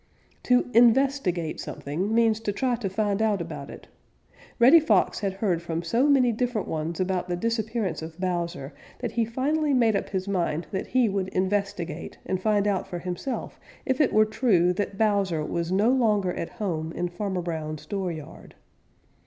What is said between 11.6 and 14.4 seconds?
i gate and find out for himself if it were